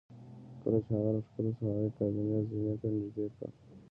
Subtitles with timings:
[0.61, 3.47] کله چې هغه راښکته شو هغې کابینه زینې ته نږدې کړه